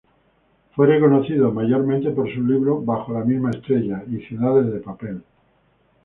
[0.75, 5.21] Fue reconocido mayormente por su libro "Bajo la misma estrella" y "Ciudades de papel".